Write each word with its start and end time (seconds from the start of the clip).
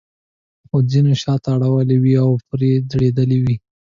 خو 0.67 0.77
ځینو 0.91 1.11
شاته 1.21 1.47
اړولې 1.55 1.97
وې 2.03 2.13
او 2.23 2.31
پرې 2.49 2.71
ځړېدلې 2.91 3.37
وې. 3.43 3.55